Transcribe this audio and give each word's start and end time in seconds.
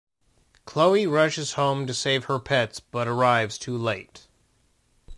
Chloe 0.65 1.05
rushes 1.05 1.53
home 1.53 1.85
to 1.85 1.93
save 1.93 2.25
her 2.25 2.39
pets 2.39 2.79
but 2.79 3.07
arrives 3.07 3.59
too 3.59 3.77
late. 3.77 4.25